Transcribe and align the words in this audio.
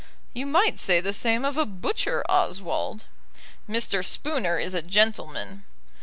"You 0.33 0.47
might 0.47 0.79
say 0.79 0.99
the 0.99 1.13
same 1.13 1.45
of 1.45 1.57
a 1.57 1.65
butcher, 1.67 2.23
Oswald." 2.27 3.05
"Mr. 3.69 4.03
Spooner 4.03 4.57
is 4.57 4.73
a 4.73 4.81
gentleman." 4.81 5.63